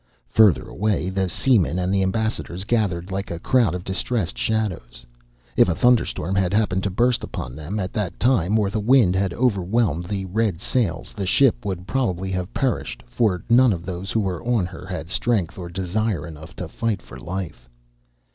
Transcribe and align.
Further 0.29 0.67
away 0.67 1.09
the 1.11 1.29
seamen 1.29 1.77
and 1.77 1.93
the 1.93 2.01
ambassadors 2.01 2.63
gathered 2.63 3.11
like 3.11 3.29
a 3.29 3.37
crowd 3.37 3.75
of 3.75 3.83
distressed 3.83 4.35
shadows. 4.35 5.05
If 5.55 5.69
a 5.69 5.75
thunderstorm 5.75 6.33
had 6.33 6.53
happened 6.55 6.81
to 6.85 6.89
burst 6.89 7.23
upon 7.23 7.55
them 7.55 7.79
at 7.79 7.93
that 7.93 8.19
time 8.19 8.57
or 8.57 8.71
the 8.71 8.79
wind 8.79 9.13
had 9.15 9.31
overwhelmed 9.31 10.05
the 10.05 10.25
red 10.25 10.59
sails, 10.59 11.13
the 11.13 11.27
ship 11.27 11.65
would 11.65 11.85
probably 11.85 12.31
have 12.31 12.51
perished, 12.51 13.03
for 13.05 13.43
none 13.47 13.71
of 13.71 13.85
those 13.85 14.09
who 14.11 14.21
were 14.21 14.43
on 14.43 14.65
her 14.65 14.87
had 14.87 15.11
strength 15.11 15.59
or 15.59 15.69
desire 15.69 16.25
enough 16.25 16.55
to 16.55 16.67
fight 16.67 17.03
for 17.03 17.19
life. 17.19 17.69